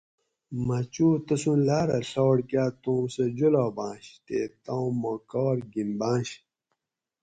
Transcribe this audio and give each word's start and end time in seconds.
مہۤ 0.65 0.83
چو 0.93 1.07
تسُوں 1.25 1.57
لاۤرہ 1.67 1.99
ڷاٹ 2.09 2.37
کاۤ 2.49 2.71
توم 2.81 3.03
سہۤ 3.13 3.29
جولاۤباۤنش 3.37 4.05
تے 4.25 4.37
تام 4.63 4.87
ما 5.01 5.13
کاۤر 5.31 5.57
گِنباۤںش 5.73 6.29